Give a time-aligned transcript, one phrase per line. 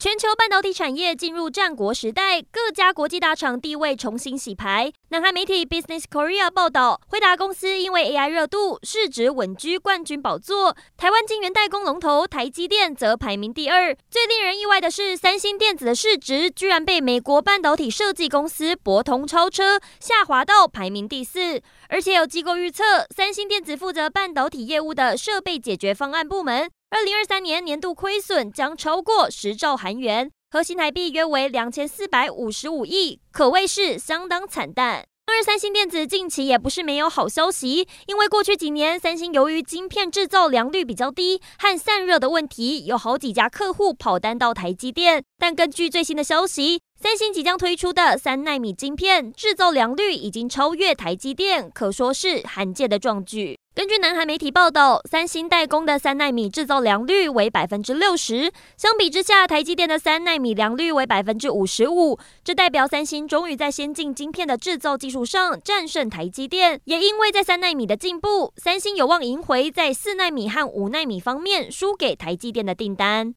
[0.00, 4.90] 全球半导体产业进入战国时代，各家国际大厂地位重新洗牌。
[5.10, 10.74] 南韩媒体 Business Korea 报道，惠达公司因为 AI 热度，市值稳居冠军宝座。
[10.96, 13.94] 台湾晶圆代工龙头台积电则排名第二。
[14.10, 21.60] 最令人意外的是，三星电子的市值居然被美国半导体设计公司博通超车，下滑到排名第四。
[21.90, 26.70] 而且有机构预测，三星电子负责半导体业务的设备解决方案部门。
[26.90, 35.06] 二零二三年年度亏损将超过十兆韩元，合新台币约为两千四百五十五亿，可谓是相当惨淡。
[35.26, 45.22] 而三星电子近期也不是没有好消息，因为过去几年，三星由于晶片制造良率比较低和散热的问题，有好几家客户跑单到台积电。
[45.38, 53.59] 但根据最新的消息，三星即将推出的三奈米晶片制造良率已经超越台积电，可说是罕见的壮举。
[53.72, 62.18] 根据南韩媒体报道，三星代工的三纳米制造良率为百分之六十，相比之下，台积电的三纳米良率为百分之五十五。
[62.42, 66.80] 这代表三星终于在先进晶片的制造技术上战胜台积电。
[66.84, 73.28] 也因为在三纳米的进步，三星有望赢回在四纳米和五纳米方面输给台积电的订单。